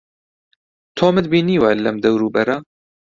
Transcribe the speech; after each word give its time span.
تۆمت 0.97 1.25
بینیوە 1.31 1.69
لەم 1.85 1.95
دەوروبەرە؟ 2.03 2.55